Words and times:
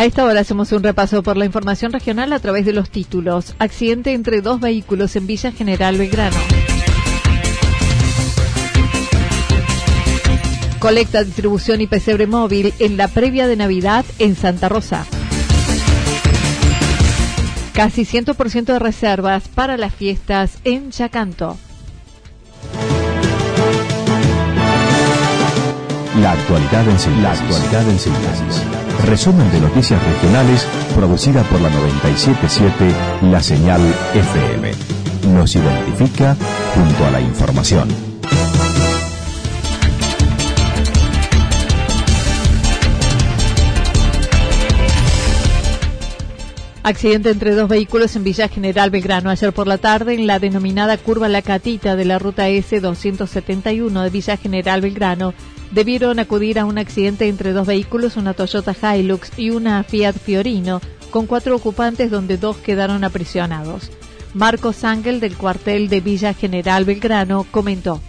A 0.00 0.06
esta 0.06 0.24
hora 0.24 0.40
hacemos 0.40 0.72
un 0.72 0.82
repaso 0.82 1.22
por 1.22 1.36
la 1.36 1.44
información 1.44 1.92
regional 1.92 2.32
a 2.32 2.38
través 2.38 2.64
de 2.64 2.72
los 2.72 2.88
títulos. 2.88 3.54
Accidente 3.58 4.14
entre 4.14 4.40
dos 4.40 4.58
vehículos 4.58 5.14
en 5.14 5.26
Villa 5.26 5.52
General 5.52 5.98
Belgrano. 5.98 6.38
Colecta, 10.78 11.22
distribución 11.22 11.82
y 11.82 11.86
pesebre 11.86 12.26
móvil 12.26 12.72
en 12.78 12.96
la 12.96 13.08
previa 13.08 13.46
de 13.46 13.56
Navidad 13.56 14.06
en 14.18 14.36
Santa 14.36 14.70
Rosa. 14.70 15.04
Casi 17.74 18.06
100% 18.06 18.64
de 18.64 18.78
reservas 18.78 19.48
para 19.48 19.76
las 19.76 19.94
fiestas 19.94 20.60
en 20.64 20.92
Chacanto. 20.92 21.58
La 26.18 26.32
actualidad 26.32 26.88
en 26.88 26.98
síntesis. 26.98 27.22
La 27.22 27.32
actualidad 27.32 27.88
en 27.88 27.98
síntesis. 27.98 28.62
Resumen 29.06 29.48
de 29.52 29.60
noticias 29.60 30.02
regionales 30.02 30.66
producida 30.96 31.44
por 31.44 31.60
la 31.60 31.70
977 31.70 33.30
La 33.30 33.40
Señal 33.40 33.80
FM. 34.12 34.72
Nos 35.32 35.54
identifica 35.54 36.36
junto 36.74 37.06
a 37.06 37.10
la 37.12 37.20
información. 37.20 37.88
Accidente 46.82 47.30
entre 47.30 47.54
dos 47.54 47.68
vehículos 47.68 48.16
en 48.16 48.24
Villa 48.24 48.48
General 48.48 48.90
Belgrano 48.90 49.30
ayer 49.30 49.52
por 49.52 49.68
la 49.68 49.78
tarde 49.78 50.14
en 50.14 50.26
la 50.26 50.40
denominada 50.40 50.98
curva 50.98 51.28
La 51.28 51.42
Catita 51.42 51.94
de 51.94 52.04
la 52.04 52.18
ruta 52.18 52.48
S271 52.48 54.02
de 54.02 54.10
Villa 54.10 54.36
General 54.36 54.80
Belgrano 54.80 55.34
debieron 55.70 56.18
acudir 56.18 56.58
a 56.58 56.64
un 56.64 56.78
accidente 56.78 57.28
entre 57.28 57.52
dos 57.52 57.66
vehículos, 57.66 58.16
una 58.16 58.34
Toyota 58.34 58.74
Hilux 58.96 59.32
y 59.36 59.50
una 59.50 59.82
Fiat 59.84 60.14
Fiorino, 60.14 60.80
con 61.10 61.26
cuatro 61.26 61.56
ocupantes 61.56 62.10
donde 62.10 62.36
dos 62.36 62.56
quedaron 62.58 63.04
aprisionados. 63.04 63.90
Marcos 64.34 64.84
Ángel 64.84 65.20
del 65.20 65.36
cuartel 65.36 65.88
de 65.88 66.00
Villa 66.00 66.34
General 66.34 66.84
Belgrano 66.84 67.46
comentó. 67.50 68.00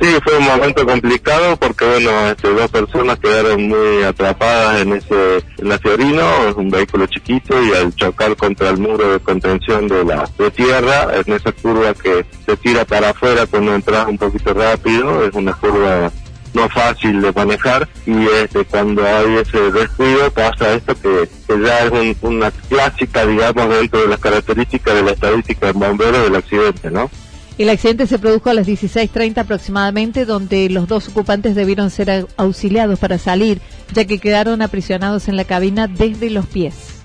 Sí, 0.00 0.08
fue 0.22 0.36
un 0.36 0.44
momento 0.44 0.84
complicado 0.84 1.56
porque, 1.56 1.86
bueno, 1.86 2.28
este, 2.28 2.52
dos 2.52 2.70
personas 2.70 3.18
quedaron 3.18 3.66
muy 3.66 4.02
atrapadas 4.02 4.82
en 4.82 4.92
ese, 4.92 5.42
en 5.56 5.68
la 5.70 5.78
Fiorino, 5.78 6.48
es 6.48 6.54
un 6.54 6.68
vehículo 6.68 7.06
chiquito 7.06 7.62
y 7.62 7.72
al 7.72 7.94
chocar 7.94 8.36
contra 8.36 8.68
el 8.68 8.76
muro 8.76 9.12
de 9.12 9.20
contención 9.20 9.88
de 9.88 10.04
la 10.04 10.28
de 10.36 10.50
tierra, 10.50 11.08
en 11.14 11.32
esa 11.32 11.50
curva 11.52 11.94
que 11.94 12.26
se 12.44 12.56
tira 12.58 12.84
para 12.84 13.10
afuera 13.10 13.46
cuando 13.46 13.74
entras 13.74 14.06
un 14.06 14.18
poquito 14.18 14.52
rápido, 14.52 15.24
es 15.24 15.34
una 15.34 15.54
curva 15.54 16.12
no 16.56 16.68
fácil 16.70 17.20
de 17.20 17.32
manejar 17.32 17.86
y 18.06 18.26
este, 18.42 18.64
cuando 18.64 19.04
hay 19.04 19.36
ese 19.36 19.70
descuido 19.70 20.30
pasa 20.30 20.72
esto 20.74 20.94
que, 20.94 21.28
ya 21.48 21.84
es 21.84 22.16
una 22.22 22.50
clásica, 22.50 23.26
digamos, 23.26 23.68
dentro 23.68 24.00
de 24.00 24.08
las 24.08 24.18
características 24.18 24.94
de 24.94 25.02
la 25.02 25.10
estadística 25.12 25.66
de 25.66 25.72
bomberos 25.72 26.24
del 26.24 26.34
accidente, 26.34 26.90
¿no? 26.90 27.10
El 27.58 27.68
accidente 27.70 28.06
se 28.06 28.18
produjo 28.18 28.50
a 28.50 28.54
las 28.54 28.66
16.30 28.66 29.38
aproximadamente, 29.38 30.24
donde 30.24 30.68
los 30.68 30.88
dos 30.88 31.08
ocupantes 31.08 31.54
debieron 31.54 31.90
ser 31.90 32.26
auxiliados 32.36 32.98
para 32.98 33.18
salir, 33.18 33.60
ya 33.92 34.04
que 34.04 34.18
quedaron 34.18 34.60
aprisionados 34.60 35.28
en 35.28 35.36
la 35.36 35.44
cabina 35.44 35.86
desde 35.86 36.30
los 36.30 36.46
pies. 36.46 36.96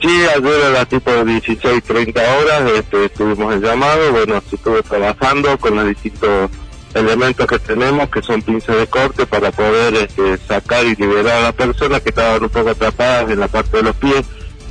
Sí, 0.00 0.08
ayer 0.08 0.62
a 0.64 0.70
las 0.70 0.88
tipo 0.88 1.10
16.30 1.10 2.14
horas 2.16 2.70
este, 2.74 3.04
estuvimos 3.04 3.54
en 3.54 3.60
llamado, 3.60 4.12
bueno, 4.12 4.38
estuve 4.38 4.82
trabajando 4.82 5.58
con 5.58 5.76
los 5.76 5.86
distintos 5.88 6.50
elementos 6.94 7.46
que 7.46 7.58
tenemos, 7.58 8.08
que 8.10 8.22
son 8.22 8.42
pinzas 8.42 8.76
de 8.76 8.86
corte, 8.86 9.26
para 9.26 9.50
poder 9.50 9.94
este, 9.94 10.38
sacar 10.38 10.84
y 10.84 10.94
liberar 10.96 11.36
a 11.36 11.42
las 11.42 11.52
personas 11.54 12.00
que 12.00 12.10
estaban 12.10 12.42
un 12.42 12.48
poco 12.48 12.70
atrapadas 12.70 13.30
en 13.30 13.40
la 13.40 13.48
parte 13.48 13.78
de 13.78 13.82
los 13.84 13.96
pies, 13.96 14.24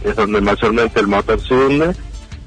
es 0.04 0.16
donde 0.16 0.42
mayormente 0.42 1.00
el 1.00 1.08
motor 1.08 1.40
se 1.42 1.54
hunde. 1.54 1.96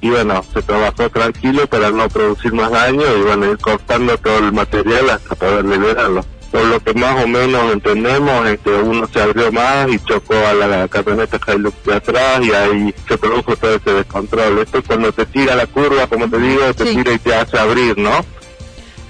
Y 0.00 0.10
bueno, 0.10 0.44
se 0.52 0.60
trabajó 0.62 1.08
tranquilo 1.10 1.66
para 1.68 1.92
no 1.92 2.08
producir 2.08 2.52
más 2.52 2.72
daño 2.72 3.02
y 3.18 3.22
bueno, 3.22 3.52
ir 3.52 3.58
cortando 3.58 4.18
todo 4.18 4.38
el 4.38 4.52
material 4.52 5.10
hasta 5.10 5.36
poder 5.36 5.64
liberarlo. 5.64 6.24
Por 6.50 6.64
lo 6.64 6.80
que 6.80 6.92
más 6.92 7.24
o 7.24 7.28
menos 7.28 7.72
entendemos, 7.72 8.46
este, 8.46 8.70
uno 8.74 9.08
se 9.10 9.22
abrió 9.22 9.52
más 9.52 9.88
y 9.88 9.98
chocó 10.00 10.34
a 10.34 10.52
la, 10.54 10.88
camioneta 10.88 11.38
Hilux 11.46 11.84
de 11.84 11.94
atrás 11.94 12.40
y 12.42 12.52
ahí 12.52 12.94
se 13.06 13.16
produjo 13.16 13.56
todo 13.56 13.76
ese 13.76 13.94
descontrol. 13.94 14.58
Esto 14.58 14.82
cuando 14.82 15.12
te 15.12 15.24
tira 15.24 15.54
la 15.54 15.66
curva, 15.66 16.08
como 16.08 16.28
te 16.28 16.38
digo, 16.38 16.74
te 16.74 16.84
tira 16.84 17.12
y 17.12 17.18
te 17.18 17.34
hace 17.34 17.58
abrir, 17.58 17.96
¿no? 17.96 18.22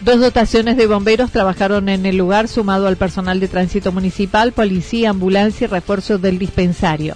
Dos 0.05 0.19
dotaciones 0.19 0.77
de 0.77 0.89
bomberos 0.89 1.31
trabajaron 1.31 1.89
en 1.89 2.07
el 2.07 2.17
lugar, 2.17 2.49
sumado 2.49 2.89
al 2.89 2.97
personal 2.97 3.39
de 3.39 3.47
tránsito 3.47 3.93
municipal, 3.93 4.51
policía, 4.51 5.11
ambulancia 5.11 5.67
y 5.67 5.69
refuerzo 5.69 6.19
del 6.19 6.41
dispensario. 6.41 7.15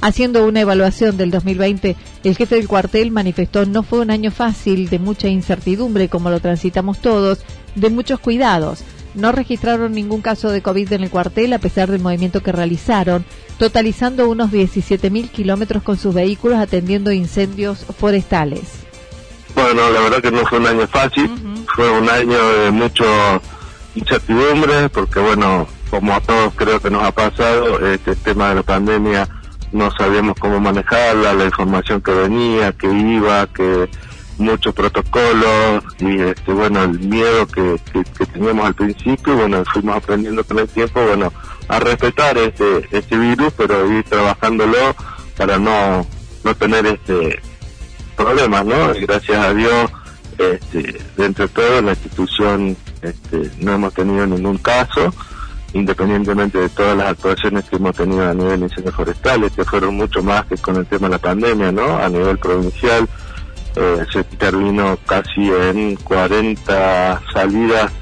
Haciendo 0.00 0.46
una 0.46 0.60
evaluación 0.60 1.16
del 1.16 1.32
2020, 1.32 1.96
el 2.22 2.36
jefe 2.36 2.54
del 2.54 2.68
cuartel 2.68 3.10
manifestó 3.10 3.66
no 3.66 3.82
fue 3.82 3.98
un 3.98 4.12
año 4.12 4.30
fácil, 4.30 4.88
de 4.90 5.00
mucha 5.00 5.26
incertidumbre 5.26 6.08
como 6.08 6.30
lo 6.30 6.38
transitamos 6.38 7.00
todos, 7.00 7.40
de 7.74 7.90
muchos 7.90 8.20
cuidados. 8.20 8.84
No 9.16 9.32
registraron 9.32 9.90
ningún 9.90 10.20
caso 10.20 10.50
de 10.50 10.62
COVID 10.62 10.92
en 10.92 11.02
el 11.02 11.10
cuartel 11.10 11.52
a 11.52 11.58
pesar 11.58 11.90
del 11.90 12.00
movimiento 12.00 12.44
que 12.44 12.52
realizaron, 12.52 13.24
totalizando 13.58 14.28
unos 14.28 14.52
17.000 14.52 15.30
kilómetros 15.30 15.82
con 15.82 15.96
sus 15.96 16.14
vehículos 16.14 16.60
atendiendo 16.60 17.10
incendios 17.10 17.84
forestales. 17.98 18.83
Bueno, 19.74 19.90
la 19.90 20.00
verdad 20.02 20.22
que 20.22 20.30
no 20.30 20.46
fue 20.46 20.58
un 20.60 20.68
año 20.68 20.86
fácil, 20.86 21.28
fue 21.74 21.90
un 21.90 22.08
año 22.08 22.38
de 22.60 22.70
mucho 22.70 23.04
incertidumbre, 23.96 24.88
porque 24.88 25.18
bueno, 25.18 25.66
como 25.90 26.14
a 26.14 26.20
todos 26.20 26.54
creo 26.54 26.78
que 26.78 26.90
nos 26.90 27.02
ha 27.02 27.10
pasado, 27.10 27.84
este 27.84 28.14
tema 28.14 28.50
de 28.50 28.54
la 28.54 28.62
pandemia 28.62 29.28
no 29.72 29.90
sabíamos 29.90 30.36
cómo 30.38 30.60
manejarla, 30.60 31.32
la 31.32 31.46
información 31.46 32.00
que 32.00 32.12
venía, 32.12 32.70
que 32.70 32.86
iba, 32.86 33.48
que 33.48 33.90
muchos 34.38 34.72
protocolos 34.74 35.82
y 35.98 36.20
este 36.20 36.52
bueno 36.52 36.84
el 36.84 37.00
miedo 37.00 37.44
que, 37.48 37.76
que, 37.92 38.26
teníamos 38.26 38.66
al 38.66 38.74
principio 38.74 39.36
bueno 39.36 39.62
fuimos 39.72 39.96
aprendiendo 39.96 40.42
con 40.42 40.58
el 40.58 40.68
tiempo 40.68 41.00
bueno 41.06 41.32
a 41.68 41.78
respetar 41.78 42.36
este 42.38 42.84
este 42.90 43.16
virus 43.16 43.52
pero 43.56 43.88
ir 43.92 44.02
trabajándolo 44.02 44.96
para 45.36 45.56
no 45.56 46.04
no 46.42 46.54
tener 46.56 46.84
este 46.84 47.40
problemas, 48.14 48.64
¿no? 48.64 48.94
Y 48.94 49.00
gracias 49.00 49.38
a 49.38 49.54
Dios, 49.54 49.90
este, 50.38 51.00
dentro 51.16 51.46
de 51.46 51.52
todo, 51.52 51.82
la 51.82 51.90
institución 51.92 52.76
este, 53.02 53.50
no 53.60 53.74
hemos 53.74 53.94
tenido 53.94 54.26
ningún 54.26 54.58
caso 54.58 55.12
independientemente 55.74 56.58
de 56.58 56.68
todas 56.68 56.96
las 56.96 57.08
actuaciones 57.08 57.64
que 57.64 57.76
hemos 57.76 57.94
tenido 57.96 58.28
a 58.28 58.32
nivel 58.32 58.60
de 58.60 58.66
incendios 58.66 58.94
forestales, 58.94 59.52
que 59.52 59.64
fueron 59.64 59.96
mucho 59.96 60.22
más 60.22 60.46
que 60.46 60.56
con 60.56 60.76
el 60.76 60.86
tema 60.86 61.08
de 61.08 61.14
la 61.14 61.18
pandemia, 61.18 61.72
¿no? 61.72 61.98
A 61.98 62.08
nivel 62.08 62.38
provincial, 62.38 63.08
eh, 63.74 64.06
se 64.12 64.22
terminó 64.22 64.96
casi 65.04 65.50
en 65.50 65.96
40 65.96 67.20
salidas 67.32 67.92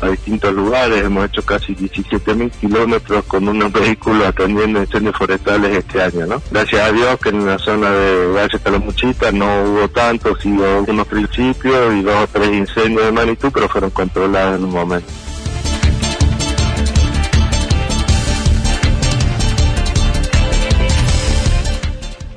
a 0.00 0.08
distintos 0.08 0.52
lugares, 0.52 1.04
hemos 1.04 1.26
hecho 1.26 1.42
casi 1.42 1.74
17.000 1.74 2.50
kilómetros 2.52 3.24
con 3.24 3.48
unos 3.48 3.72
vehículos 3.80 4.26
atendiendo 4.26 4.80
incendios 4.80 5.16
forestales 5.16 5.76
este 5.76 6.02
año, 6.02 6.26
¿no? 6.26 6.42
Gracias 6.50 6.80
a 6.82 6.92
Dios 6.92 7.18
que 7.20 7.28
en 7.30 7.46
la 7.46 7.58
zona 7.58 7.90
de 7.90 8.26
Valle 8.28 8.58
Calamuchita 8.58 9.32
no 9.32 9.64
hubo 9.64 9.88
tantos, 9.88 10.38
sí 10.42 10.52
hubo 10.52 10.64
algunos 10.64 11.06
principios 11.06 11.94
y 11.94 12.02
dos 12.02 12.24
o 12.24 12.26
tres 12.26 12.52
incendios 12.52 13.04
de 13.04 13.12
magnitud, 13.12 13.50
pero 13.52 13.68
fueron 13.68 13.90
controlados 13.90 14.58
en 14.58 14.64
un 14.64 14.72
momento. 14.72 15.12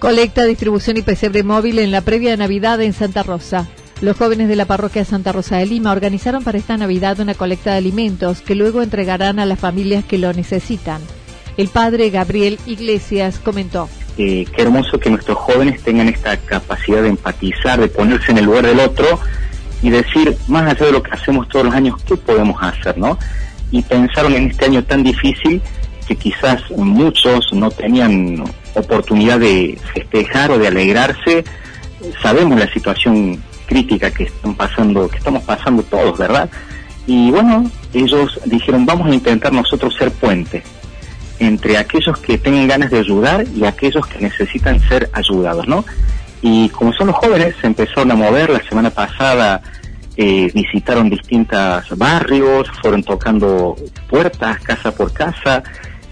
Colecta, 0.03 0.43
distribución 0.43 0.97
y 0.97 1.01
pesebre 1.01 1.43
móvil 1.43 1.79
en 1.79 1.91
la 1.91 2.01
previa 2.01 2.35
Navidad 2.35 2.81
en 2.81 2.91
Santa 2.91 3.23
Rosa. 3.23 3.69
Los 4.03 4.17
jóvenes 4.17 4.49
de 4.49 4.57
la 4.57 4.65
parroquia 4.65 5.05
Santa 5.05 5.31
Rosa 5.31 5.55
de 5.55 5.65
Lima 5.65 5.93
organizaron 5.93 6.43
para 6.43 6.57
esta 6.57 6.75
Navidad 6.75 7.21
una 7.21 7.35
colecta 7.35 7.71
de 7.71 7.77
alimentos 7.77 8.41
que 8.41 8.53
luego 8.53 8.81
entregarán 8.81 9.39
a 9.39 9.45
las 9.45 9.57
familias 9.57 10.03
que 10.03 10.17
lo 10.17 10.33
necesitan. 10.33 11.01
El 11.55 11.69
padre 11.69 12.09
Gabriel 12.09 12.59
Iglesias 12.65 13.39
comentó. 13.41 13.87
Eh, 14.17 14.45
qué 14.53 14.61
hermoso 14.61 14.99
que 14.99 15.09
nuestros 15.09 15.37
jóvenes 15.37 15.81
tengan 15.83 16.09
esta 16.09 16.35
capacidad 16.35 17.01
de 17.01 17.07
empatizar, 17.07 17.79
de 17.79 17.87
ponerse 17.87 18.33
en 18.33 18.39
el 18.39 18.45
lugar 18.45 18.65
del 18.65 18.81
otro 18.81 19.21
y 19.81 19.89
decir, 19.89 20.35
más 20.49 20.69
allá 20.69 20.87
de 20.87 20.91
lo 20.91 21.01
que 21.01 21.11
hacemos 21.11 21.47
todos 21.47 21.67
los 21.67 21.73
años, 21.73 21.95
¿qué 22.03 22.17
podemos 22.17 22.61
hacer? 22.61 22.97
¿no? 22.97 23.17
Y 23.71 23.83
pensaron 23.83 24.33
en 24.33 24.51
este 24.51 24.65
año 24.65 24.83
tan 24.83 25.01
difícil 25.01 25.61
que 26.05 26.17
quizás 26.17 26.59
muchos 26.71 27.53
no 27.53 27.71
tenían 27.71 28.43
oportunidad 28.73 29.39
de 29.39 29.79
festejar 29.93 30.51
o 30.51 30.57
de 30.57 30.67
alegrarse. 30.67 31.45
Sabemos 32.21 32.59
la 32.59 32.67
situación 32.67 33.41
crítica 33.73 34.11
que 34.11 34.25
están 34.25 34.53
pasando, 34.53 35.09
que 35.09 35.17
estamos 35.17 35.43
pasando 35.43 35.81
todos, 35.81 36.15
¿verdad? 36.15 36.47
Y 37.07 37.31
bueno, 37.31 37.69
ellos 37.91 38.39
dijeron, 38.45 38.85
vamos 38.85 39.07
a 39.09 39.15
intentar 39.15 39.51
nosotros 39.51 39.95
ser 39.95 40.11
puente 40.11 40.61
entre 41.39 41.77
aquellos 41.77 42.19
que 42.19 42.37
tengan 42.37 42.67
ganas 42.67 42.91
de 42.91 42.99
ayudar 42.99 43.45
y 43.55 43.65
aquellos 43.65 44.05
que 44.05 44.19
necesitan 44.19 44.79
ser 44.87 45.09
ayudados, 45.11 45.67
¿no? 45.67 45.83
Y 46.43 46.69
como 46.69 46.93
son 46.93 47.07
los 47.07 47.15
jóvenes, 47.15 47.55
se 47.59 47.67
empezaron 47.67 48.11
a 48.11 48.15
mover. 48.15 48.51
La 48.51 48.63
semana 48.69 48.91
pasada 48.91 49.61
eh, 50.17 50.51
visitaron 50.53 51.09
distintos 51.09 51.97
barrios, 51.97 52.69
fueron 52.79 53.01
tocando 53.01 53.75
puertas, 54.07 54.59
casa 54.59 54.91
por 54.91 55.11
casa, 55.11 55.63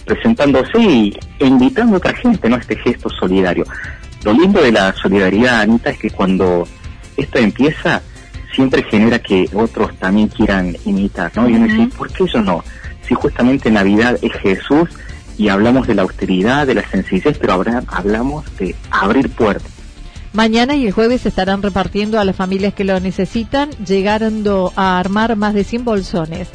presentándose 0.04 0.80
y, 0.80 1.18
e 1.38 1.46
invitando 1.46 1.94
a 1.94 1.98
otra 1.98 2.14
gente, 2.16 2.50
¿no? 2.50 2.56
Este 2.58 2.76
gesto 2.76 3.08
solidario. 3.10 3.66
Lo 4.24 4.34
lindo 4.34 4.62
de 4.62 4.72
la 4.72 4.94
solidaridad, 4.94 5.62
Anita, 5.62 5.92
es 5.92 6.00
que 6.00 6.10
cuando 6.10 6.68
esto 7.18 7.40
empieza, 7.40 8.02
siempre 8.54 8.84
genera 8.84 9.20
que 9.20 9.50
otros 9.54 9.96
también 9.98 10.28
quieran 10.28 10.76
imitar, 10.86 11.32
¿no? 11.36 11.50
Y 11.50 11.54
uno 11.54 11.68
dice, 11.68 11.96
¿por 11.98 12.12
qué 12.12 12.26
yo 12.28 12.42
no? 12.42 12.64
Si 13.08 13.14
justamente 13.14 13.72
Navidad 13.72 14.18
es 14.22 14.34
Jesús 14.34 14.90
y 15.38 15.50
hablamos 15.50 15.88
de 15.88 15.96
la 15.96 16.04
austeridad, 16.04 16.68
de 16.68 16.76
la 16.76 16.88
sencillez, 16.88 17.38
pero 17.40 17.54
ahora 17.54 17.84
hablamos 17.88 18.46
de 18.58 18.76
abrir 18.90 19.30
puertas. 19.30 19.72
Mañana 20.34 20.76
y 20.76 20.86
el 20.86 20.94
jueves 20.94 21.22
se 21.22 21.30
estarán 21.30 21.62
repartiendo 21.62 22.18
a 22.18 22.24
las 22.24 22.36
familias 22.36 22.74
que 22.74 22.86
lo 22.86 22.98
necesitan, 23.00 23.72
llegando 23.86 24.72
a 24.78 24.98
armar 24.98 25.36
más 25.36 25.54
de 25.54 25.66
100 25.66 25.84
bolsones. 25.84 26.48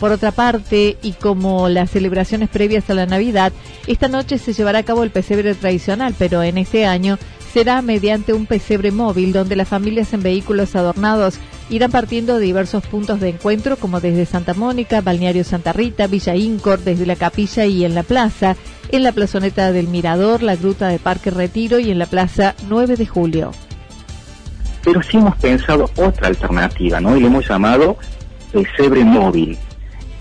Por 0.00 0.10
otra 0.10 0.32
parte, 0.32 0.96
y 1.02 1.12
como 1.12 1.68
las 1.68 1.90
celebraciones 1.90 2.48
previas 2.48 2.88
a 2.90 2.94
la 2.94 3.06
Navidad, 3.06 3.52
esta 3.86 4.08
noche 4.08 4.38
se 4.38 4.52
llevará 4.52 4.80
a 4.80 4.82
cabo 4.82 5.04
el 5.04 5.10
pesebre 5.10 5.54
tradicional, 5.54 6.14
pero 6.18 6.42
en 6.42 6.58
este 6.58 6.86
año 6.86 7.18
será 7.52 7.82
mediante 7.82 8.32
un 8.32 8.46
pesebre 8.46 8.90
móvil 8.90 9.32
donde 9.32 9.56
las 9.56 9.68
familias 9.68 10.12
en 10.12 10.22
vehículos 10.22 10.76
adornados 10.76 11.38
irán 11.68 11.90
partiendo 11.90 12.38
de 12.38 12.46
diversos 12.46 12.86
puntos 12.86 13.20
de 13.20 13.30
encuentro 13.30 13.76
como 13.76 14.00
desde 14.00 14.26
Santa 14.26 14.54
Mónica, 14.54 15.00
Balneario 15.00 15.44
Santa 15.44 15.72
Rita, 15.72 16.06
Villa 16.06 16.34
Incor, 16.34 16.80
desde 16.80 17.06
la 17.06 17.16
capilla 17.16 17.64
y 17.66 17.84
en 17.84 17.94
la 17.94 18.02
plaza, 18.02 18.56
en 18.90 19.02
la 19.02 19.12
plazoneta 19.12 19.72
del 19.72 19.88
Mirador, 19.88 20.42
la 20.42 20.56
gruta 20.56 20.88
de 20.88 20.98
Parque 20.98 21.30
Retiro 21.30 21.78
y 21.78 21.90
en 21.90 21.98
la 21.98 22.06
plaza 22.06 22.54
9 22.68 22.96
de 22.96 23.06
Julio. 23.06 23.52
Pero 24.82 25.02
sí 25.02 25.18
hemos 25.18 25.36
pensado 25.36 25.90
otra 25.96 26.28
alternativa, 26.28 27.00
¿no? 27.00 27.16
Y 27.16 27.20
le 27.20 27.26
hemos 27.26 27.46
llamado 27.48 27.96
pesebre 28.52 29.04
móvil 29.04 29.58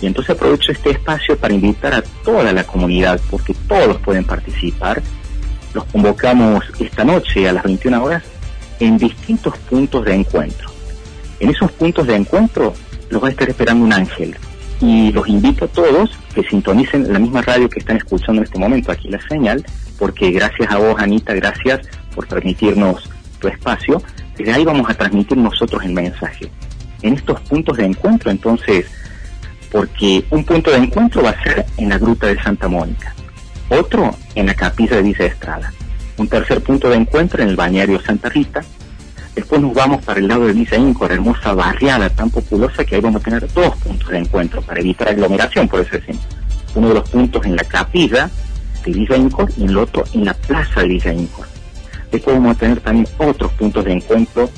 y 0.02 0.06
entonces 0.06 0.36
aprovecho 0.36 0.72
este 0.72 0.92
espacio 0.92 1.38
para 1.38 1.54
invitar 1.54 1.94
a 1.94 2.02
toda 2.24 2.54
la 2.54 2.64
comunidad, 2.64 3.20
porque 3.30 3.54
todos 3.68 3.98
pueden 3.98 4.24
participar. 4.24 5.02
Los 5.74 5.86
convocamos 5.86 6.64
esta 6.80 7.04
noche 7.04 7.48
a 7.48 7.54
las 7.54 7.64
21 7.64 8.04
horas 8.04 8.24
en 8.80 8.98
distintos 8.98 9.58
puntos 9.70 10.06
de 10.06 10.16
encuentro. 10.16 10.70
En 11.40 11.50
esos 11.50 11.72
puntos 11.72 12.08
de 12.08 12.16
encuentro 12.16 12.74
los 13.10 13.24
va 13.24 13.28
a 13.28 13.32
estar 13.32 13.50
esperando 13.50 13.86
un 13.86 13.94
ángel. 13.94 14.36
Y 14.82 15.12
los 15.12 15.28
invito 15.28 15.66
a 15.66 15.68
todos 15.68 16.12
que 16.34 16.44
sintonicen 16.44 17.12
la 17.12 17.20
misma 17.20 17.42
radio 17.42 17.70
que 17.70 17.80
están 17.80 17.98
escuchando 17.98 18.42
en 18.42 18.46
este 18.46 18.60
momento, 18.60 18.92
aquí 18.92 19.10
la 19.10 19.20
señal, 19.28 19.66
porque 19.98 20.32
gracias 20.32 20.72
a 20.72 20.78
vos, 20.78 21.00
Anita, 21.00 21.34
gracias 21.34 21.82
por 22.16 22.28
permitirnos 22.28 23.10
tu 23.40 23.48
espacio. 23.48 24.02
Desde 24.38 24.54
ahí 24.54 24.64
vamos 24.64 24.90
a 24.90 24.94
transmitir 24.94 25.38
nosotros 25.38 25.84
el 25.84 25.94
mensaje. 25.94 26.50
En 27.02 27.14
estos 27.16 27.40
puntos 27.42 27.78
de 27.78 27.86
encuentro, 27.86 28.32
entonces, 28.32 28.86
porque 29.72 30.24
un 30.30 30.46
punto 30.46 30.72
de 30.72 30.78
encuentro 30.78 31.24
va 31.24 31.32
a 31.32 31.44
ser 31.44 31.66
en 31.78 31.90
la 31.90 31.98
Gruta 31.98 32.28
de 32.28 32.42
Santa 32.42 32.68
Mónica, 32.70 33.14
otro 33.70 34.16
en 34.36 34.48
la 34.48 34.54
Capilla 34.54 34.98
de 34.98 35.04
Villa 35.04 35.26
Estrada, 35.26 35.74
un 36.18 36.28
tercer 36.28 36.62
punto 36.62 36.90
de 36.90 36.98
encuentro 36.98 37.42
en 37.42 37.50
el 37.50 37.56
Bañario 37.56 38.02
Santa 38.02 38.30
Rita, 38.30 38.62
después 39.36 39.62
nos 39.62 39.74
vamos 39.74 40.04
para 40.04 40.20
el 40.20 40.28
lado 40.28 40.48
de 40.48 40.54
Villa 40.54 40.78
Incor, 40.78 41.12
hermosa 41.12 41.54
barriada 41.54 42.10
tan 42.10 42.30
populosa 42.30 42.84
que 42.84 42.96
ahí 42.96 43.02
vamos 43.02 43.22
a 43.22 43.26
tener 43.26 43.52
dos 43.54 43.76
puntos 43.78 44.10
de 44.10 44.18
encuentro 44.18 44.62
para 44.62 44.80
evitar 44.80 45.10
aglomeración, 45.10 45.68
por 45.68 45.82
eso 45.82 45.92
decimos. 45.92 46.26
Uno 46.76 46.90
de 46.90 46.94
los 46.96 47.10
puntos 47.10 47.46
en 47.46 47.56
la 47.56 47.64
capilla 47.64 48.30
de 48.86 48.92
Villa 48.92 49.18
Incor 49.18 49.52
y 49.58 49.66
el 49.66 49.78
otro 49.78 50.04
en 50.14 50.26
la 50.26 50.34
plaza 50.34 50.82
de 50.82 50.88
Villa 50.88 51.14
Incor. 51.14 51.48
Después 52.12 52.36
vamos 52.36 52.56
a 52.56 52.60
tener 52.60 52.82
también 52.82 53.08
otros 53.18 53.52
puntos 53.54 53.86
de 53.86 53.94
encuentro 53.94 54.50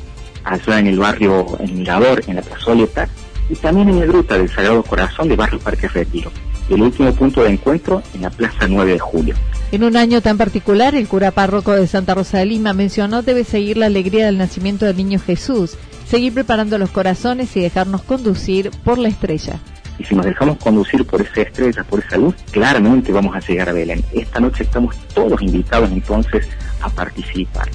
allá 0.44 0.80
en 0.80 0.88
el 0.88 1.00
barrio 1.00 1.46
El 1.60 1.74
Mirador, 1.74 2.24
en 2.28 2.38
la 2.38 2.42
plazoleta, 2.42 3.08
y 3.50 3.56
también 3.56 3.90
en 3.90 4.00
la 4.00 4.06
Gruta 4.06 4.38
del 4.38 4.50
Sagrado 4.50 4.82
Corazón 4.84 5.28
de 5.28 5.36
Barrio 5.36 5.60
Parque 5.60 5.88
Retiro. 5.88 6.32
El 6.70 6.82
último 6.82 7.14
punto 7.14 7.44
de 7.44 7.50
encuentro 7.50 8.02
en 8.14 8.22
la 8.22 8.30
Plaza 8.30 8.68
9 8.68 8.94
de 8.94 9.00
Julio. 9.00 9.36
En 9.72 9.84
un 9.84 9.96
año 9.96 10.22
tan 10.22 10.38
particular, 10.38 10.96
el 10.96 11.08
cura 11.08 11.32
párroco 11.32 11.72
de 11.72 11.88
Santa 11.88 12.14
Rosa 12.14 12.40
de 12.40 12.46
Lima 12.46 12.74
mencionó 12.74 13.22
debe 13.22 13.44
seguir 13.44 13.78
la 13.78 13.86
alegría 13.86 14.26
del 14.26 14.38
nacimiento 14.38 14.86
del 14.86 14.98
niño 14.98 15.20
Jesús, 15.20 15.78
seguir 16.06 16.34
preparando 16.34 16.78
los 16.78 16.90
corazones 16.90 17.56
y 17.56 17.62
dejarnos 17.62 18.04
conducir 18.04 18.70
por 18.84 18.98
la 18.98 19.08
estrella. 19.08 19.60
Y 19.98 20.04
si 20.04 20.16
nos 20.16 20.26
dejamos 20.26 20.58
conducir 20.58 21.06
por 21.06 21.22
esa 21.22 21.42
estrella, 21.42 21.84
por 21.84 22.00
esa 22.00 22.18
luz, 22.18 22.36
claramente 22.52 23.12
vamos 23.12 23.36
a 23.36 23.40
llegar 23.40 23.70
a 23.70 23.74
Belén. 23.74 24.04
Esta 24.14 24.40
noche 24.40 24.64
estamos 24.64 24.96
todos 25.14 25.42
invitados 25.42 25.90
entonces 25.92 26.48
a 26.82 26.90
participar. 26.90 27.70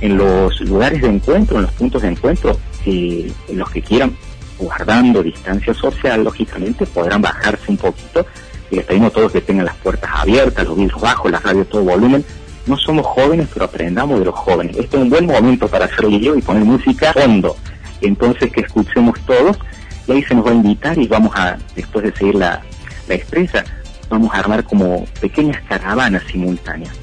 En 0.00 0.16
los 0.16 0.60
lugares 0.62 1.02
de 1.02 1.08
encuentro, 1.08 1.56
en 1.56 1.64
los 1.64 1.72
puntos 1.72 2.02
de 2.02 2.08
encuentro, 2.08 2.58
eh, 2.86 3.30
los 3.52 3.68
que 3.70 3.82
quieran 3.82 4.16
guardando 4.62 5.22
distancia 5.22 5.74
social, 5.74 6.24
lógicamente 6.24 6.86
podrán 6.86 7.22
bajarse 7.22 7.70
un 7.70 7.76
poquito 7.76 8.26
y 8.70 8.76
les 8.76 8.84
pedimos 8.84 9.10
a 9.10 9.14
todos 9.14 9.32
que 9.32 9.40
tengan 9.40 9.66
las 9.66 9.76
puertas 9.76 10.10
abiertas, 10.14 10.64
los 10.64 10.76
vidrios 10.76 11.00
bajos, 11.00 11.30
las 11.30 11.42
radios 11.42 11.68
todo 11.68 11.82
volumen. 11.82 12.24
No 12.66 12.76
somos 12.76 13.04
jóvenes, 13.06 13.48
pero 13.52 13.66
aprendamos 13.66 14.18
de 14.20 14.24
los 14.24 14.34
jóvenes. 14.34 14.76
Este 14.76 14.96
es 14.96 15.02
un 15.02 15.10
buen 15.10 15.26
momento 15.26 15.68
para 15.68 15.86
hacer 15.86 16.06
video 16.06 16.36
y 16.36 16.42
poner 16.42 16.64
música 16.64 17.12
fondo. 17.12 17.56
Entonces 18.00 18.50
que 18.52 18.60
escuchemos 18.62 19.18
todos 19.26 19.58
y 20.06 20.12
ahí 20.12 20.22
se 20.22 20.34
nos 20.34 20.46
va 20.46 20.50
a 20.50 20.54
invitar 20.54 20.98
y 20.98 21.06
vamos 21.06 21.34
a, 21.36 21.58
después 21.76 22.04
de 22.04 22.12
seguir 22.12 22.36
la, 22.36 22.62
la 23.08 23.14
estrella, 23.14 23.64
vamos 24.08 24.32
a 24.34 24.38
armar 24.38 24.64
como 24.64 25.04
pequeñas 25.20 25.60
caravanas 25.68 26.22
simultáneas, 26.30 26.94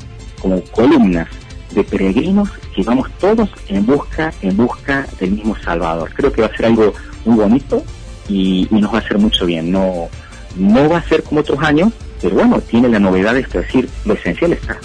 como 0.41 0.61
columnas 0.65 1.27
de 1.71 1.83
peregrinos 1.83 2.49
que 2.75 2.83
vamos 2.83 3.09
todos 3.19 3.49
en 3.67 3.85
busca, 3.85 4.33
en 4.41 4.57
busca 4.57 5.05
del 5.19 5.31
mismo 5.31 5.55
Salvador. 5.57 6.11
Creo 6.13 6.31
que 6.31 6.41
va 6.41 6.47
a 6.47 6.55
ser 6.55 6.67
algo 6.67 6.93
muy 7.29 7.43
bonito 7.43 7.83
y, 8.27 8.67
nos 8.71 8.91
va 8.91 8.98
a 8.98 9.01
hacer 9.01 9.17
mucho 9.17 9.45
bien. 9.45 9.71
No, 9.71 10.09
no 10.55 10.89
va 10.89 10.98
a 10.98 11.03
ser 11.03 11.24
como 11.24 11.41
otros 11.41 11.59
años, 11.62 11.93
pero 12.21 12.36
bueno, 12.36 12.59
tiene 12.62 12.89
la 12.89 13.00
novedad 13.00 13.33
de 13.33 13.41
esto, 13.41 13.59
decir, 13.59 13.89
lo 14.05 14.13
esencial 14.15 14.53
está. 14.53 14.77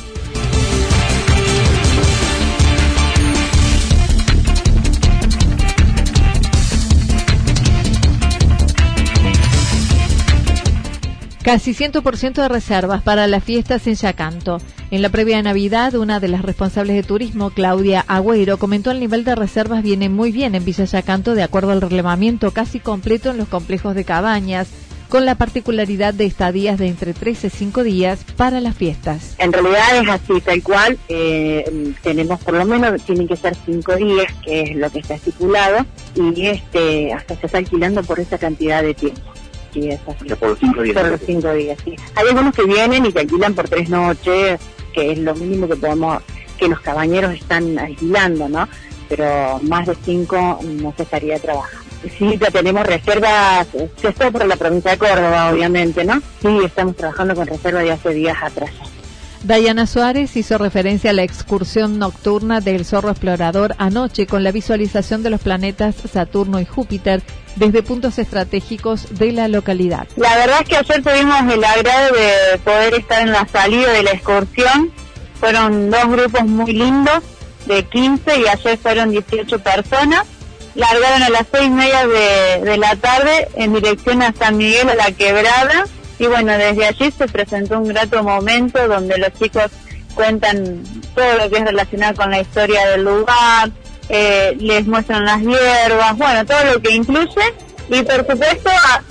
Casi 11.43 11.75
100% 11.75 12.33
de 12.33 12.49
reservas 12.49 13.03
para 13.03 13.27
las 13.27 13.45
fiestas 13.45 13.87
en 13.87 13.97
Yacanto. 13.97 14.63
En 14.91 15.03
la 15.03 15.09
previa 15.09 15.39
de 15.39 15.43
Navidad, 15.43 15.95
una 15.95 16.21
de 16.21 16.29
las 16.29 16.43
responsables 16.43 16.95
de 16.95 17.03
turismo, 17.03 17.51
Claudia 17.51 18.05
Agüero, 18.07 18.59
comentó 18.59 18.91
el 18.91 19.01
nivel 19.01 19.25
de 19.25 19.35
reservas 19.35 19.83
viene 19.83 20.09
muy 20.09 20.31
bien 20.31 20.55
en 20.55 20.65
Villa 20.65 20.85
Yacanto 20.85 21.35
de 21.35 21.43
acuerdo 21.43 21.73
al 21.73 21.81
relevamiento 21.81 22.53
casi 22.53 22.81
completo 22.81 23.31
en 23.31 23.39
los 23.39 23.49
complejos 23.49 23.95
de 23.95 24.05
cabañas, 24.05 24.69
con 25.09 25.25
la 25.25 25.37
particularidad 25.37 26.13
de 26.13 26.27
estadías 26.27 26.79
de 26.79 26.89
entre 26.89 27.15
3 27.15 27.45
y 27.45 27.51
5 27.51 27.85
días 27.85 28.25
para 28.37 28.61
las 28.61 28.75
fiestas. 28.75 29.35
En 29.39 29.53
realidad 29.53 30.03
es 30.03 30.09
así, 30.09 30.41
tal 30.41 30.63
cual. 30.63 30.99
Eh, 31.09 31.93
tenemos 32.03 32.41
por 32.41 32.55
lo 32.55 32.65
menos, 32.65 33.03
tienen 33.05 33.29
que 33.29 33.37
ser 33.37 33.57
5 33.65 33.97
días, 33.97 34.27
que 34.45 34.63
es 34.63 34.77
lo 34.77 34.91
que 34.91 34.99
está 34.99 35.15
estipulado, 35.15 35.87
y 36.15 36.47
este 36.47 37.13
hasta 37.13 37.37
se 37.37 37.47
está 37.47 37.59
alquilando 37.59 38.03
por 38.03 38.21
esa 38.21 38.39
cantidad 38.39 38.83
de 38.83 38.95
tiempo. 38.95 39.23
Sí, 39.75 39.91
es 39.91 40.01
así. 40.07 40.35
Por 40.35 40.51
los 40.51 40.59
cinco 40.61 40.83
días. 40.83 40.97
Por 40.97 41.11
los 41.11 41.21
cinco 41.21 41.53
días, 41.53 41.79
sí. 41.85 41.97
Hay 42.15 42.29
algunos 42.29 42.55
que 42.55 42.63
vienen 42.63 43.05
y 43.05 43.13
te 43.13 43.21
alquilan 43.21 43.55
por 43.55 43.69
tres 43.69 43.89
noches, 43.89 44.61
que 44.93 45.13
es 45.13 45.19
lo 45.19 45.35
mínimo 45.35 45.69
que 45.69 45.77
podemos, 45.77 46.23
que 46.57 46.69
los 46.69 46.81
cabañeros 46.81 47.35
están 47.35 47.77
alquilando, 47.79 48.49
¿no? 48.49 48.69
Pero 49.09 49.59
más 49.63 49.87
de 49.87 49.97
cinco 50.05 50.61
no 50.63 50.95
se 50.97 51.03
estaría 51.03 51.39
trabajando. 51.41 51.85
Sí, 52.19 52.39
ya 52.39 52.51
tenemos 52.51 52.87
reservas, 52.87 53.67
esto 53.75 54.31
por 54.31 54.47
la 54.47 54.57
provincia 54.57 54.93
de 54.93 54.99
Córdoba, 54.99 55.51
obviamente, 55.51 56.05
¿no? 56.05 56.21
Sí, 56.41 56.59
estamos 56.65 56.97
trabajando 56.97 57.35
con 57.35 57.47
reservas 57.47 57.83
de 57.83 57.93
hace 57.93 58.11
días 58.11 58.37
atrás. 58.43 58.71
Dayana 59.45 59.87
Suárez 59.87 60.39
hizo 60.39 60.57
referencia 60.57 61.11
a 61.11 61.13
la 61.13 61.23
excursión 61.23 61.99
nocturna 61.99 62.61
del 62.63 62.87
zorro 62.87 63.11
explorador 63.11 63.75
anoche 63.77 64.27
con 64.27 64.43
la 64.43 64.53
visualización 64.53 65.23
de 65.23 65.29
los 65.29 65.43
planetas 65.43 65.97
Saturno 66.11 66.61
y 66.61 66.65
Júpiter 66.65 67.23
desde 67.57 67.83
puntos 67.83 68.19
estratégicos 68.19 69.19
de 69.19 69.33
la 69.33 69.49
localidad. 69.49 70.09
La 70.17 70.35
verdad 70.37 70.63
es 70.63 70.69
que 70.71 70.77
ayer 70.79 71.03
tuvimos 71.03 71.53
el 71.53 71.63
agrado 71.63 72.15
de 72.15 72.59
poder 72.65 72.95
estar 72.95 73.21
en 73.21 73.33
la 73.33 73.47
salida 73.47 73.93
de 73.93 74.03
la 74.03 74.13
excursión. 74.13 74.91
Fueron 75.39 75.91
dos 75.91 76.09
grupos 76.09 76.47
muy 76.47 76.73
lindos 76.73 77.23
de 77.67 77.85
15 77.85 78.41
y 78.41 78.49
ayer 78.49 78.79
fueron 78.79 79.11
18 79.11 79.59
personas 79.59 80.27
largaron 80.75 81.23
a 81.23 81.31
las 81.31 81.47
seis 81.53 81.67
y 81.67 81.71
media 81.71 82.07
de, 82.07 82.77
la 82.79 82.97
tarde 82.97 83.49
en 83.55 83.75
dirección 83.75 84.23
a 84.23 84.33
San 84.33 84.57
Miguel 84.57 84.89
a 84.89 84.95
la 84.97 85.13
Quebrada 85.13 85.85
y 86.19 86.27
bueno, 86.27 86.53
desde 86.53 86.87
allí 86.87 87.13
se 87.17 87.27
presentó 87.27 87.79
un 87.79 87.89
grato 87.89 88.23
momento 88.23 88.87
donde 88.87 89.19
los 89.19 89.33
chicos 89.35 89.71
cuentan 90.15 90.83
todo 91.15 91.39
lo 91.39 91.51
que 91.51 91.57
es 91.57 91.65
relacionado 91.65 92.15
con 92.15 92.31
la 92.31 92.41
historia 92.41 92.87
del 92.89 93.05
lugar, 93.05 93.71
eh, 94.09 94.57
les 94.59 94.87
muestran 94.87 95.25
las 95.25 95.41
hierbas, 95.41 96.17
bueno, 96.17 96.45
todo 96.45 96.75
lo 96.75 96.81
que 96.81 96.93
incluye 96.93 97.55
y 97.89 98.03
por 98.03 98.27
supuesto 98.27 98.71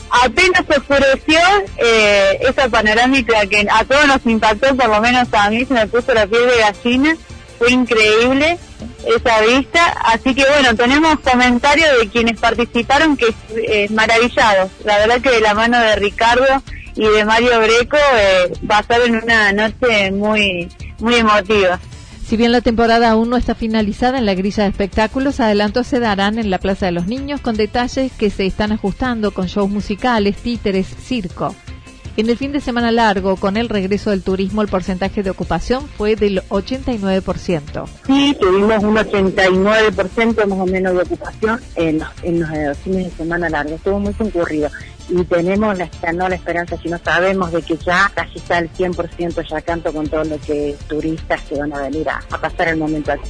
apenas 0.10 0.63
se 0.67 0.79
oscureció 0.79 1.39
eh, 1.77 2.39
esa 2.41 2.69
panorámica 2.69 3.45
que 3.45 3.67
a 3.69 3.83
todos 3.86 4.07
nos 4.07 4.25
impactó, 4.25 4.75
por 4.75 4.89
lo 4.89 5.00
menos 5.01 5.27
a 5.31 5.50
mí 5.50 5.65
se 5.65 5.74
me 5.74 5.88
puso 5.88 6.13
la 6.13 6.25
piel 6.25 6.48
de 6.48 6.57
gallina, 6.57 7.15
fue 7.60 7.72
increíble 7.72 8.57
esa 9.05 9.41
vista. 9.41 9.86
Así 10.05 10.33
que 10.33 10.43
bueno, 10.45 10.75
tenemos 10.75 11.19
comentarios 11.19 12.00
de 12.00 12.10
quienes 12.10 12.39
participaron 12.39 13.15
que 13.15 13.33
es 13.67 13.91
maravillados. 13.91 14.72
La 14.86 14.98
verdad 14.98 15.22
que 15.22 15.29
de 15.29 15.41
la 15.41 15.53
mano 15.53 15.79
de 15.79 15.95
Ricardo 15.98 16.63
y 16.96 17.08
de 17.08 17.26
Mario 17.26 17.60
Greco 17.60 17.98
eh, 17.98 18.52
en 19.06 19.16
una 19.16 19.52
noche 19.52 20.12
muy, 20.12 20.70
muy 21.00 21.16
emotiva. 21.16 21.80
Si 22.26 22.38
bien 22.38 22.52
la 22.52 22.62
temporada 22.62 23.12
aún 23.12 23.30
no 23.30 23.38
está 23.38 23.54
finalizada 23.54 24.18
en 24.18 24.26
la 24.26 24.34
grilla 24.34 24.64
de 24.64 24.70
espectáculos, 24.70 25.40
adelantos 25.40 25.88
se 25.88 26.00
darán 26.00 26.40
en 26.40 26.50
la 26.50 26.58
Plaza 26.58 26.86
de 26.86 26.94
los 26.94 27.06
Niños 27.06 27.42
con 27.42 27.56
detalles 27.56 28.12
que 28.14 28.30
se 28.30 28.46
están 28.46 28.72
ajustando 28.72 29.32
con 29.32 29.48
shows 29.48 29.70
musicales, 29.70 30.38
títeres, 30.38 30.88
circo. 30.88 31.54
En 32.15 32.29
el 32.29 32.38
fin 32.38 32.51
de 32.51 32.62
semana 32.62 32.91
largo, 32.91 33.38
con 33.38 33.58
el 33.58 33.70
regreso 33.70 34.12
del 34.12 34.22
turismo, 34.22 34.62
el 34.62 34.67
porcentaje 34.67 35.24
de 35.24 35.32
ocupación 35.32 35.88
fue 35.88 36.15
del 36.15 36.43
89%. 36.50 37.88
Sí, 38.05 38.38
tuvimos 38.39 38.84
un 38.84 38.96
89% 38.96 40.46
más 40.46 40.60
o 40.60 40.65
menos 40.67 40.93
de 40.93 41.01
ocupación 41.01 41.60
en 41.75 41.98
los, 41.98 42.10
en 42.22 42.39
los 42.39 42.51
eh, 42.51 42.75
fines 42.84 43.05
de 43.05 43.12
semana 43.17 43.50
largos. 43.50 43.74
Estuvo 43.74 44.00
muy 44.00 44.13
concurrido. 44.13 44.70
Y 45.10 45.24
tenemos 45.24 45.75
la, 45.75 45.89
no 46.13 46.29
la 46.29 46.36
esperanza, 46.36 46.77
sino 46.84 47.00
sabemos 47.00 47.51
de 47.51 47.63
que 47.63 47.77
ya 47.77 48.12
casi 48.13 48.38
está 48.38 48.60
el 48.60 48.72
100% 48.72 49.50
ya 49.50 49.62
canto 49.62 49.91
con 49.91 50.08
todo 50.08 50.24
lo 50.24 50.39
que 50.39 50.75
turistas 50.88 51.41
que 51.41 51.55
van 51.55 51.74
a 51.74 51.82
venir 51.82 52.08
a 52.10 52.22
pasar 52.38 52.67
el 52.67 52.77
momento 52.77 53.12
aquí. 53.12 53.29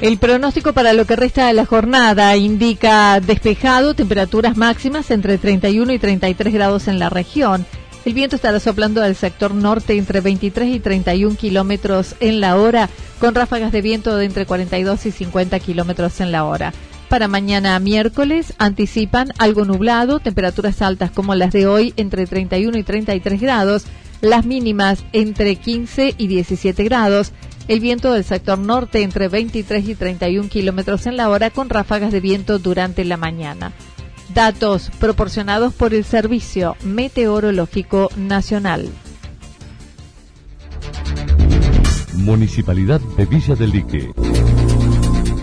El 0.00 0.16
pronóstico 0.16 0.72
para 0.72 0.94
lo 0.94 1.04
que 1.04 1.14
resta 1.14 1.46
de 1.46 1.52
la 1.52 1.66
jornada 1.66 2.34
indica 2.34 3.20
despejado, 3.20 3.92
temperaturas 3.92 4.56
máximas 4.56 5.10
entre 5.10 5.36
31 5.36 5.92
y 5.92 5.98
33 5.98 6.54
grados 6.54 6.88
en 6.88 6.98
la 6.98 7.10
región. 7.10 7.66
El 8.06 8.14
viento 8.14 8.36
estará 8.36 8.60
soplando 8.60 9.02
del 9.02 9.14
sector 9.14 9.54
norte 9.54 9.98
entre 9.98 10.22
23 10.22 10.74
y 10.74 10.80
31 10.80 11.36
kilómetros 11.36 12.14
en 12.20 12.40
la 12.40 12.56
hora, 12.56 12.88
con 13.18 13.34
ráfagas 13.34 13.72
de 13.72 13.82
viento 13.82 14.16
de 14.16 14.24
entre 14.24 14.46
42 14.46 15.04
y 15.04 15.10
50 15.10 15.60
kilómetros 15.60 16.18
en 16.22 16.32
la 16.32 16.44
hora. 16.44 16.72
Para 17.10 17.28
mañana 17.28 17.78
miércoles 17.78 18.54
anticipan 18.56 19.34
algo 19.36 19.66
nublado, 19.66 20.18
temperaturas 20.18 20.80
altas 20.80 21.10
como 21.10 21.34
las 21.34 21.52
de 21.52 21.66
hoy 21.66 21.92
entre 21.98 22.26
31 22.26 22.78
y 22.78 22.82
33 22.84 23.38
grados, 23.38 23.84
las 24.22 24.46
mínimas 24.46 25.04
entre 25.12 25.56
15 25.56 26.14
y 26.16 26.26
17 26.26 26.84
grados 26.84 27.32
el 27.70 27.78
viento 27.78 28.12
del 28.12 28.24
sector 28.24 28.58
norte 28.58 29.00
entre 29.02 29.28
23 29.28 29.88
y 29.88 29.94
31 29.94 30.48
kilómetros 30.48 31.06
en 31.06 31.16
la 31.16 31.30
hora 31.30 31.50
con 31.50 31.70
ráfagas 31.70 32.10
de 32.10 32.18
viento 32.18 32.58
durante 32.58 33.04
la 33.04 33.16
mañana. 33.16 33.72
Datos 34.34 34.90
proporcionados 34.98 35.72
por 35.72 35.94
el 35.94 36.02
Servicio 36.02 36.76
Meteorológico 36.82 38.10
Nacional. 38.16 38.88
Municipalidad 42.14 43.00
de 43.16 43.26
Villa 43.26 43.54
del 43.54 43.70
Lique. 43.70 44.10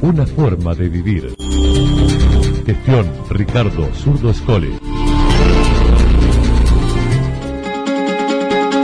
Una 0.01 0.27
forma 0.27 0.75
de 0.75 0.89
vivir. 0.89 1.33
Gestión 2.65 3.09
Ricardo 3.29 3.89
Zurdo 3.93 4.31
Escole. 4.31 4.77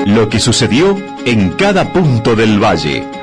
Lo 0.05 0.29
que 0.29 0.39
sucedió 0.39 0.97
en 1.25 1.49
cada 1.51 1.91
punto 1.91 2.37
del 2.37 2.63
valle. 2.63 3.22